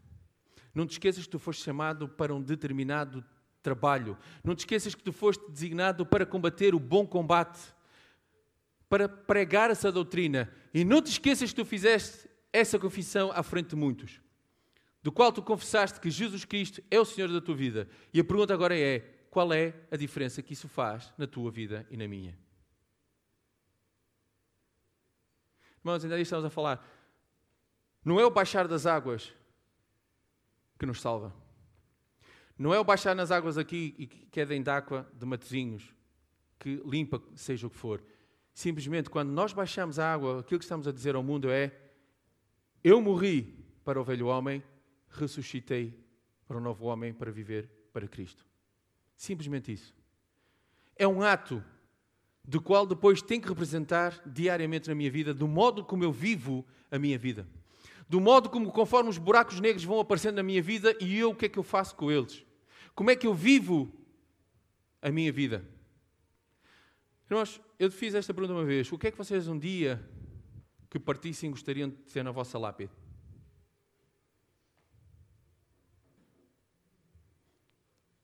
[0.73, 3.23] Não te esqueças que tu foste chamado para um determinado
[3.65, 4.15] trabalho.
[4.43, 7.59] Não te esqueças que tu foste designado para combater o bom combate,
[8.87, 10.53] para pregar essa doutrina.
[10.71, 14.21] E não te esqueças que tu fizeste essa confissão à frente de muitos,
[15.01, 17.89] do qual tu confessaste que Jesus Cristo é o Senhor da tua vida.
[18.13, 18.99] E a pergunta agora é:
[19.31, 22.37] qual é a diferença que isso faz na tua vida e na minha?
[25.79, 26.87] Irmãos, ainda estamos a falar.
[28.03, 29.33] Não é o baixar das águas
[30.77, 31.33] que nos salva.
[32.57, 35.93] Não é o baixar nas águas aqui e que é de água de Matozinhos,
[36.57, 38.01] que limpa seja o que for.
[38.53, 41.73] Simplesmente, quando nós baixamos a água, aquilo que estamos a dizer ao mundo é:
[42.81, 44.63] Eu morri para o velho homem,
[45.09, 45.93] ressuscitei
[46.47, 48.45] para o novo homem para viver para Cristo.
[49.17, 49.93] Simplesmente isso.
[50.95, 51.61] É um ato
[52.43, 56.65] do qual depois tem que representar diariamente na minha vida, do modo como eu vivo
[56.89, 57.47] a minha vida.
[58.07, 61.35] Do modo como, conforme os buracos negros vão aparecendo na minha vida, e eu o
[61.35, 62.44] que é que eu faço com eles?
[62.95, 63.93] Como é que eu vivo
[65.01, 65.63] a minha vida?
[67.29, 68.89] Irmãos, eu fiz esta pergunta uma vez.
[68.89, 70.01] O que é que vocês um dia
[70.89, 72.93] que partissem gostariam de ter na vossa lápide?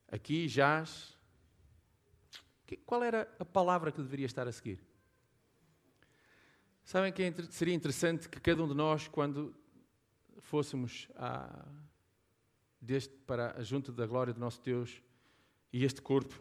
[0.08, 1.18] Aqui jaz.
[2.86, 4.80] Qual era a palavra que deveria estar a seguir?
[6.86, 9.54] Sabem que seria interessante que cada um de nós, quando
[10.40, 11.66] fôssemos a,
[12.82, 15.02] deste para a junta da glória do nosso Deus
[15.72, 16.36] e este corpo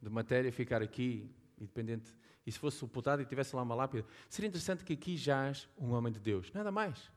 [0.00, 4.48] de matéria ficar aqui, independente, e se fosse sepultado e tivesse lá uma lápide, seria
[4.48, 7.10] interessante que aqui jaz um homem de Deus, nada mais.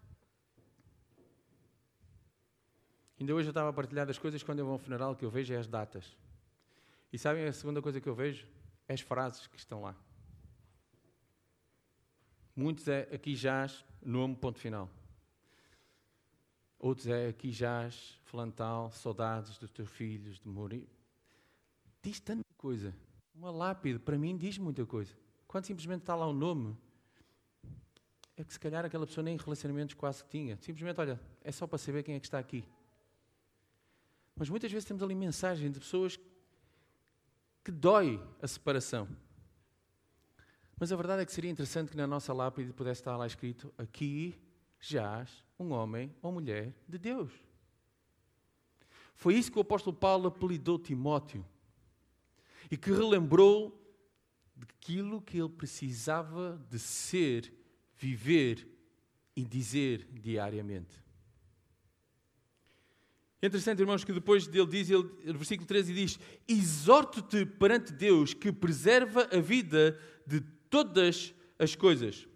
[3.19, 5.25] Ainda hoje eu estava a partilhar das coisas quando eu vou a um funeral que
[5.25, 6.15] eu vejo é as datas.
[7.11, 8.45] E sabem a segunda coisa que eu vejo?
[8.87, 9.95] É as frases que estão lá.
[12.55, 14.89] Muitos é aqui jaz, nome, ponto final.
[16.85, 20.87] Outros é aqui jaz, fulano tal, saudades dos teus filhos, de morir.
[21.99, 22.95] Diz tanta coisa.
[23.33, 25.11] Uma lápide, para mim, diz muita coisa.
[25.47, 26.77] Quando simplesmente está lá o nome,
[28.37, 30.57] é que se calhar aquela pessoa nem relacionamentos quase que tinha.
[30.57, 32.63] Simplesmente, olha, é só para saber quem é que está aqui.
[34.35, 36.19] Mas muitas vezes temos ali mensagem de pessoas
[37.63, 39.07] que dói a separação.
[40.79, 43.73] Mas a verdade é que seria interessante que na nossa lápide pudesse estar lá escrito:
[43.75, 44.39] aqui
[44.79, 47.31] jaz um homem ou mulher de Deus.
[49.15, 51.45] Foi isso que o apóstolo Paulo apelidou Timóteo
[52.69, 53.81] e que relembrou
[54.55, 57.53] daquilo que ele precisava de ser,
[57.97, 58.67] viver
[59.35, 61.03] e dizer diariamente.
[63.41, 68.33] É interessante, irmãos, que depois dele diz, ele, no versículo 13 diz: Exorto-te perante Deus
[68.33, 72.27] que preserva a vida de todas as coisas.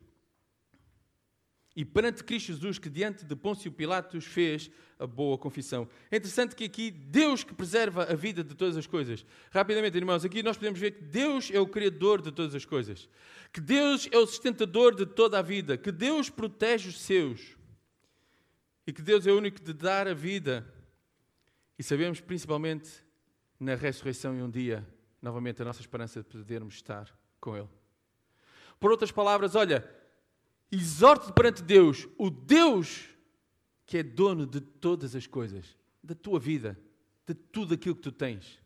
[1.79, 5.87] E perante Cristo Jesus, que diante de Pôncio Pilatos fez a boa confissão.
[6.11, 9.25] É interessante que aqui Deus que preserva a vida de todas as coisas.
[9.49, 13.07] Rapidamente, irmãos, aqui nós podemos ver que Deus é o Criador de todas as coisas.
[13.53, 15.77] Que Deus é o sustentador de toda a vida.
[15.77, 17.55] Que Deus protege os seus.
[18.85, 20.67] E que Deus é o único de dar a vida.
[21.77, 22.91] E sabemos principalmente
[23.57, 24.85] na ressurreição e um dia,
[25.21, 27.69] novamente, a nossa esperança de podermos estar com Ele.
[28.81, 29.98] Por outras palavras, olha,
[30.71, 33.10] exorte perante Deus, o Deus
[33.89, 36.79] que é dono de todas as coisas, da tua vida,
[37.25, 38.60] de tudo aquilo que tu tens.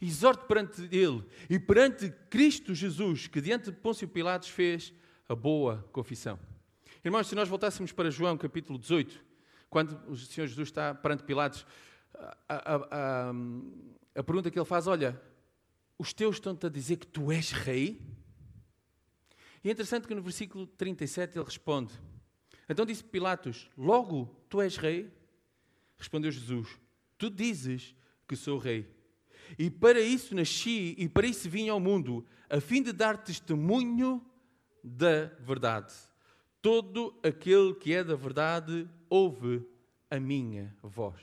[0.00, 4.92] Exorte perante Ele e perante Cristo Jesus, que diante de Pôncio Pilatos fez
[5.28, 6.38] a boa confissão.
[7.04, 9.24] Irmãos, se nós voltássemos para João capítulo 18,
[9.68, 11.66] quando o Senhor Jesus está perante Pilatos,
[12.14, 13.30] a, a, a,
[14.14, 15.20] a pergunta que ele faz: Olha,
[15.98, 18.00] os teus estão-te a dizer que tu és rei?
[19.66, 21.92] E é interessante que no versículo 37 ele responde:
[22.68, 25.12] Então disse Pilatos: Logo tu és rei?
[25.98, 26.78] Respondeu Jesus:
[27.18, 27.92] Tu dizes
[28.28, 28.88] que sou rei.
[29.58, 34.24] E para isso nasci e para isso vim ao mundo, a fim de dar testemunho
[34.84, 35.92] da verdade.
[36.62, 39.68] Todo aquele que é da verdade ouve
[40.08, 41.20] a minha voz.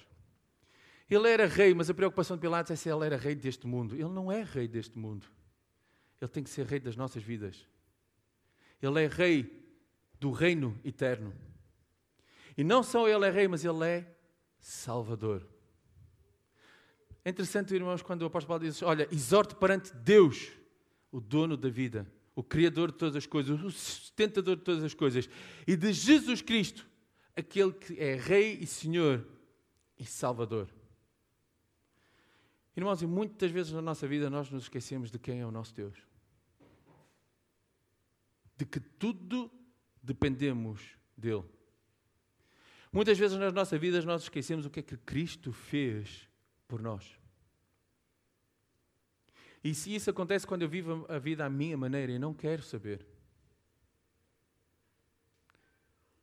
[1.10, 3.95] Ele era rei, mas a preocupação de Pilatos é se ele era rei deste mundo.
[3.95, 5.25] Ele não é rei deste mundo.
[6.19, 7.71] Ele tem que ser rei das nossas vidas.
[8.84, 9.65] Ele é rei
[10.19, 11.34] do reino eterno.
[12.58, 14.15] E não só ele é rei, mas ele é
[14.60, 15.48] salvador.
[17.24, 20.52] É interessante, irmãos, quando o apóstolo Paulo diz: Olha, exorte perante Deus,
[21.10, 24.93] o dono da vida, o Criador de todas as coisas, o sustentador de todas as
[24.93, 25.30] coisas,
[25.65, 26.86] e de Jesus Cristo,
[27.38, 29.26] aquele que é Rei e Senhor
[29.98, 30.67] e Salvador.
[32.76, 35.74] Irmãos, e muitas vezes na nossa vida nós nos esquecemos de quem é o nosso
[35.74, 36.12] Deus
[38.63, 39.52] de que tudo
[40.02, 41.43] dependemos dele.
[42.93, 46.30] Muitas vezes nas nossas vidas nós esquecemos o que é que Cristo fez
[46.65, 47.19] por nós.
[49.62, 52.63] E se isso acontece quando eu vivo a vida à minha maneira e não quero
[52.63, 53.06] saber.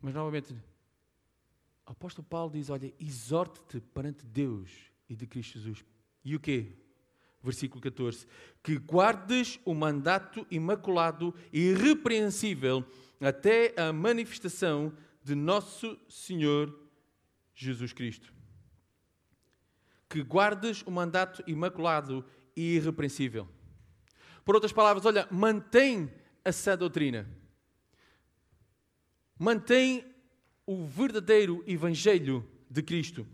[0.00, 5.84] Mas novamente, o apóstolo Paulo diz: Olha, exorte-te perante Deus e de Cristo Jesus.
[6.24, 6.74] E o quê?
[7.42, 8.26] Versículo 14,
[8.62, 12.84] que guardes o mandato imaculado e irrepreensível
[13.20, 16.78] até a manifestação de nosso Senhor
[17.54, 18.32] Jesus Cristo.
[20.08, 22.24] Que guardes o mandato imaculado
[22.56, 23.48] e irrepreensível.
[24.44, 26.12] Por outras palavras, olha, mantém
[26.44, 27.28] a sã doutrina.
[29.38, 30.04] Mantém
[30.66, 33.26] o verdadeiro evangelho de Cristo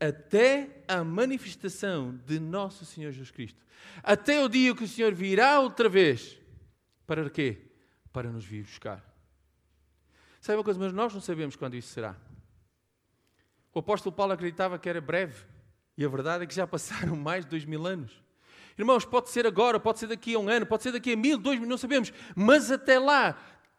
[0.00, 3.60] até a manifestação de nosso Senhor Jesus Cristo.
[4.02, 6.38] Até o dia que o Senhor virá outra vez.
[7.06, 7.58] Para quê?
[8.12, 9.04] Para nos vir buscar.
[10.40, 12.16] Sabe uma coisa, mas nós não sabemos quando isso será.
[13.74, 15.44] O apóstolo Paulo acreditava que era breve.
[15.96, 18.22] E a verdade é que já passaram mais de dois mil anos.
[18.78, 21.36] Irmãos, pode ser agora, pode ser daqui a um ano, pode ser daqui a mil,
[21.36, 22.12] dois mil, não sabemos.
[22.36, 23.36] Mas até lá,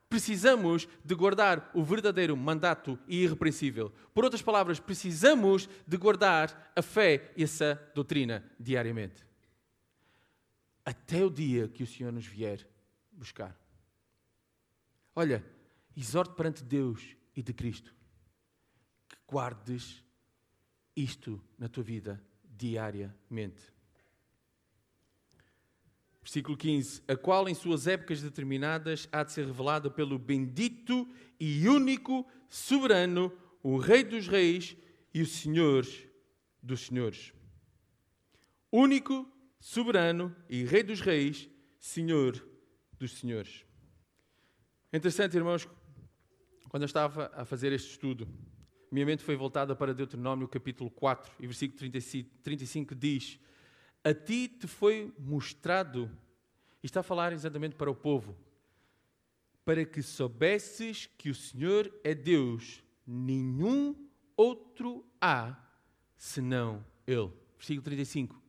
[0.10, 3.94] precisamos de guardar o verdadeiro mandato irrepreensível.
[4.14, 9.24] Por outras palavras, precisamos de guardar a fé e essa doutrina diariamente.
[10.84, 12.68] Até o dia que o Senhor nos vier
[13.12, 13.56] buscar.
[15.16, 15.46] Olha,
[15.96, 17.94] exorto perante Deus e de Cristo
[19.08, 20.04] que guardes
[20.96, 23.62] isto na tua vida diariamente.
[26.22, 31.08] Versículo 15: A qual em suas épocas determinadas há de ser revelada pelo bendito
[31.40, 33.32] e único soberano,
[33.64, 34.76] o Rei dos Reis
[35.14, 35.86] e o Senhor
[36.62, 37.34] dos Senhores.
[38.72, 39.28] Único,
[39.60, 42.46] soberano e Rei dos Reis, Senhor
[42.98, 43.66] dos Senhores.
[44.92, 45.68] É interessante, irmãos,
[46.70, 48.28] quando eu estava a fazer este estudo,
[48.92, 53.40] minha mente foi voltada para Deuteronômio capítulo 4 e versículo 35, 35 diz:
[54.04, 56.10] A ti te foi mostrado,
[56.82, 58.36] e está a falar exatamente para o povo,
[59.66, 63.96] para que soubesses que o Senhor é Deus, nenhum
[64.36, 65.56] outro há
[66.18, 67.32] senão Ele.
[67.58, 68.42] Versículo 35.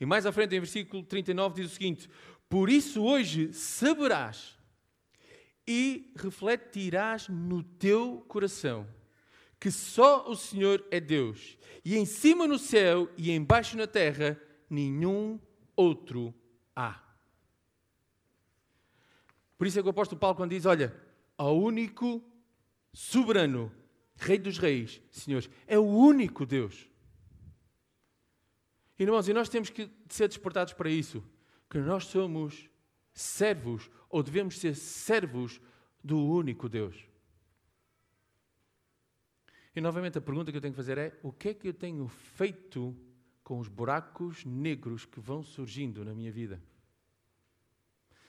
[0.00, 2.08] E mais à frente, em versículo 39, diz o seguinte:
[2.48, 4.56] Por isso hoje saberás
[5.66, 8.86] e refletirás no teu coração
[9.64, 14.38] que só o Senhor é Deus, e em cima no céu e embaixo na terra
[14.68, 15.38] nenhum
[15.76, 16.34] outro
[16.74, 17.00] há.
[19.56, 20.94] Por isso é que o apóstolo Paulo, quando diz: Olha,
[21.36, 22.22] ao único
[22.92, 23.72] soberano,
[24.16, 26.88] Rei dos Reis, senhores, é o único Deus.
[28.98, 31.22] Irmãos, e nós temos que ser despertados para isso,
[31.68, 32.70] que nós somos
[33.12, 35.60] servos, ou devemos ser servos
[36.02, 36.96] do único Deus.
[39.74, 41.74] E novamente a pergunta que eu tenho que fazer é: o que é que eu
[41.74, 42.96] tenho feito
[43.44, 46.60] com os buracos negros que vão surgindo na minha vida?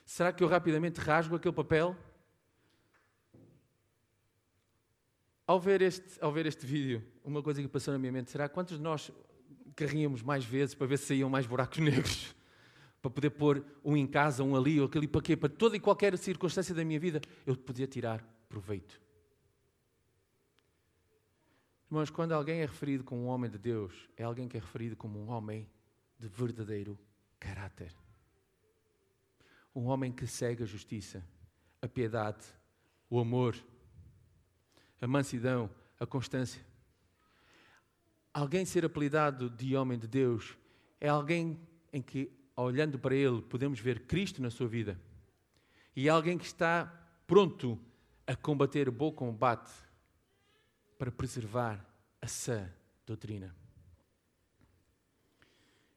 [0.06, 1.98] Será que eu rapidamente rasgo aquele papel?
[5.48, 8.50] Ao ver este, ao ver este vídeo, uma coisa que passou na minha mente: será
[8.50, 9.10] quantos de nós
[9.76, 12.36] carríamos mais vezes para ver se saíam mais buracos negros?
[13.02, 15.38] Para poder pôr um em casa, um ali, ou aquele para quê?
[15.38, 19.05] Para toda e qualquer circunstância da minha vida, eu podia tirar proveito.
[21.88, 24.96] Irmãos, quando alguém é referido como um homem de Deus, é alguém que é referido
[24.96, 25.70] como um homem
[26.18, 26.98] de verdadeiro
[27.40, 27.94] caráter.
[29.74, 31.24] Um homem que segue a justiça,
[31.82, 32.44] a piedade,
[33.08, 33.56] o amor,
[35.00, 35.70] a mansidão,
[36.00, 36.66] a constância.
[38.34, 40.58] Alguém ser apelidado de homem de Deus
[41.00, 41.60] é alguém
[41.94, 45.00] em que, olhando para ele, podemos ver Cristo na sua vida.
[45.96, 46.86] E é alguém que está
[47.28, 47.80] pronto
[48.26, 49.72] a combater o bom combate
[50.98, 51.86] para preservar
[52.22, 52.72] a sã
[53.06, 53.56] doutrina.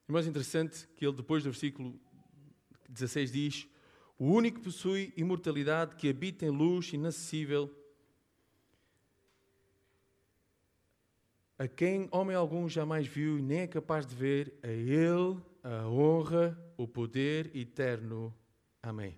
[0.08, 1.98] É mais interessante que ele, depois do versículo
[2.88, 3.68] 16, diz:
[4.18, 7.74] O único que possui imortalidade, que habita em luz inacessível,
[11.58, 16.58] a quem homem algum jamais viu nem é capaz de ver, a ele a honra,
[16.76, 18.34] o poder eterno.
[18.82, 19.16] Amém.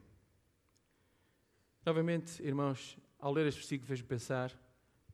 [1.85, 4.59] Novamente, irmãos, ao ler este versículo, fez-me pensar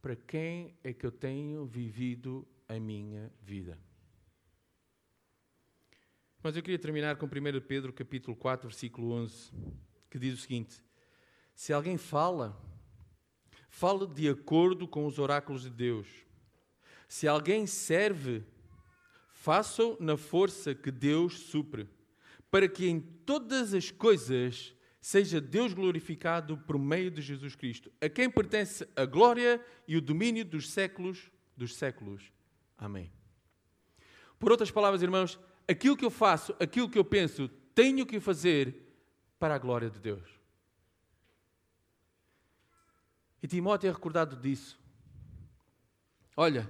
[0.06, 3.76] para quem é que eu tenho vivido a minha vida.
[6.40, 7.30] Mas eu queria terminar com 1
[7.66, 9.50] Pedro capítulo 4, versículo 11,
[10.08, 10.80] que diz o seguinte:
[11.56, 12.56] Se alguém fala,
[13.68, 16.06] fala de acordo com os oráculos de Deus.
[17.08, 18.44] Se alguém serve,
[19.32, 21.88] faça-o na força que Deus supre,
[22.48, 24.72] para que em todas as coisas
[25.06, 30.00] seja Deus glorificado por meio de Jesus Cristo, a quem pertence a glória e o
[30.00, 32.32] domínio dos séculos dos séculos.
[32.76, 33.12] Amém.
[34.36, 35.38] Por outras palavras, irmãos,
[35.68, 38.74] aquilo que eu faço, aquilo que eu penso, tenho que fazer
[39.38, 40.28] para a glória de Deus.
[43.40, 44.76] E Timóteo é recordado disso.
[46.36, 46.68] Olha,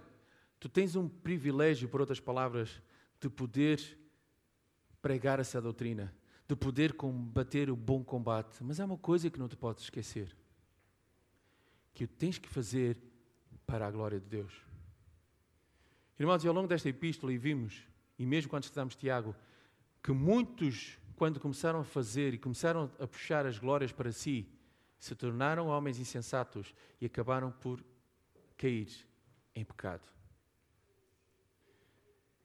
[0.60, 2.82] tu tens um privilégio, por outras palavras,
[3.18, 3.98] de poder
[5.00, 6.14] pregar essa doutrina
[6.48, 8.62] de poder combater o bom combate.
[8.62, 10.34] Mas há uma coisa que não te podes esquecer:
[11.92, 12.96] que o tens que fazer
[13.66, 14.52] para a glória de Deus.
[16.18, 17.82] Irmãos, e ao longo desta epístola, e vimos,
[18.18, 19.34] e mesmo quando estudamos Tiago,
[20.02, 24.48] que muitos, quando começaram a fazer e começaram a puxar as glórias para si,
[24.98, 27.84] se tornaram homens insensatos e acabaram por
[28.56, 28.88] cair
[29.54, 30.08] em pecado.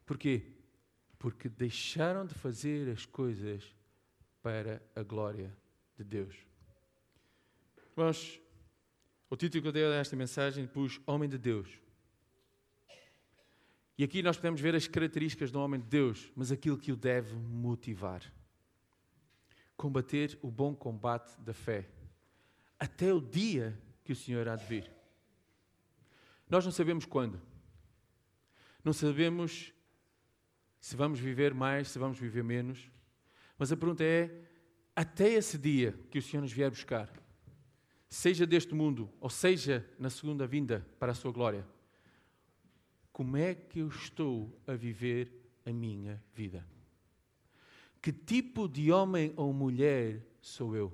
[0.05, 0.43] Porquê?
[1.17, 3.73] Porque deixaram de fazer as coisas
[4.41, 5.55] para a glória
[5.97, 6.35] de Deus.
[7.91, 8.39] Irmãos,
[9.29, 11.79] o título que eu dei a esta mensagem pus Homem de Deus.
[13.97, 16.95] E aqui nós podemos ver as características do homem de Deus, mas aquilo que o
[16.95, 18.23] deve motivar.
[19.77, 21.87] Combater o bom combate da fé,
[22.79, 24.91] até o dia que o Senhor há de vir.
[26.49, 27.39] Nós não sabemos quando.
[28.83, 29.73] Não sabemos
[30.79, 32.89] se vamos viver mais, se vamos viver menos.
[33.61, 34.31] Mas a pergunta é:
[34.95, 37.13] até esse dia que o Senhor nos vier buscar,
[38.09, 41.63] seja deste mundo ou seja na segunda vinda para a sua glória,
[43.13, 45.31] como é que eu estou a viver
[45.63, 46.67] a minha vida?
[48.01, 50.91] Que tipo de homem ou mulher sou eu?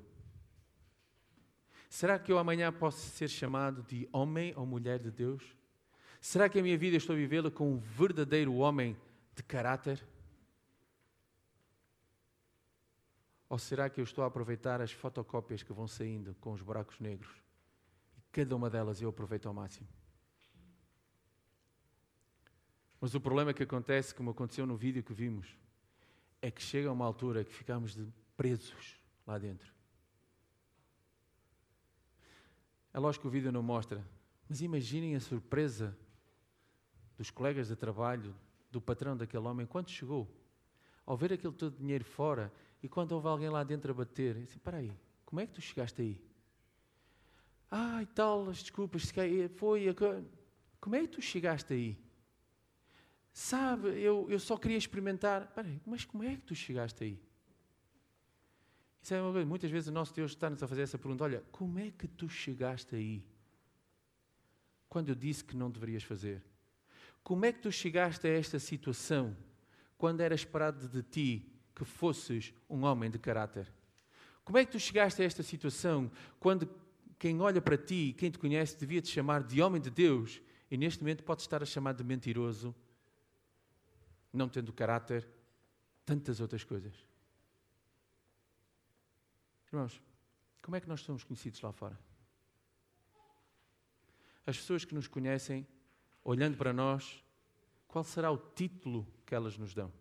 [1.90, 5.56] Será que eu amanhã posso ser chamado de homem ou mulher de Deus?
[6.20, 8.98] Será que a minha vida estou a vivê-la com um verdadeiro homem
[9.34, 10.06] de caráter?
[13.50, 17.00] Ou será que eu estou a aproveitar as fotocópias que vão saindo com os buracos
[17.00, 17.32] negros?
[18.18, 19.88] E cada uma delas eu aproveito ao máximo.
[23.00, 25.56] Mas o problema que acontece, como aconteceu no vídeo que vimos,
[26.42, 27.98] é que chega uma altura que ficamos
[28.36, 29.72] presos lá dentro.
[32.94, 34.04] É lógico que o vídeo não mostra,
[34.50, 35.96] mas imaginem a surpresa
[37.18, 38.36] dos colegas de trabalho,
[38.72, 40.28] do patrão daquele homem, quando chegou,
[41.06, 42.52] ao ver aquele todo dinheiro fora
[42.82, 44.92] e quando houve alguém lá dentro a bater, disse: Espera aí,
[45.26, 46.22] como é que tu chegaste aí?
[47.70, 49.12] Ah, e tal, as desculpas,
[49.56, 49.88] foi.
[50.80, 51.98] Como é que tu chegaste aí?
[53.34, 55.44] Sabe, eu, eu só queria experimentar.
[55.44, 57.20] Espera aí, mas como é que tu chegaste aí?
[59.02, 61.44] Isso é uma coisa, muitas vezes o nosso Deus está-nos a fazer essa pergunta: olha,
[61.52, 63.24] como é que tu chegaste aí?
[64.88, 66.44] Quando eu disse que não deverias fazer.
[67.24, 69.36] Como é que tu chegaste a esta situação
[69.98, 73.72] quando era esperado de ti que fosses um homem de caráter?
[74.44, 76.68] Como é que tu chegaste a esta situação quando
[77.20, 80.78] quem olha para ti, quem te conhece, devia te chamar de homem de Deus e
[80.78, 82.74] neste momento pode estar a chamar de mentiroso,
[84.34, 85.28] não tendo caráter,
[86.04, 86.96] tantas outras coisas?
[89.72, 90.02] Irmãos,
[90.64, 92.00] como é que nós somos conhecidos lá fora?
[94.48, 95.68] As pessoas que nos conhecem,
[96.24, 97.24] olhando para nós,
[97.88, 99.94] qual será o título que elas nos dão?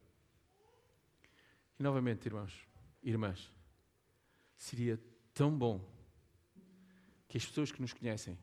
[1.79, 2.66] E novamente, irmãos,
[3.03, 3.51] irmãs,
[4.57, 5.01] seria
[5.35, 5.81] tão bom
[7.29, 8.39] que as pessoas que nos conhecem,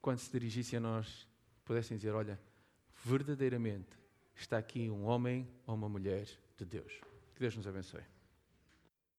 [0.00, 1.26] quando se dirigissem a nós,
[1.64, 2.40] pudessem dizer: Olha,
[3.04, 3.98] verdadeiramente
[4.34, 6.92] está aqui um homem ou uma mulher de Deus.
[7.34, 8.02] Que Deus nos abençoe.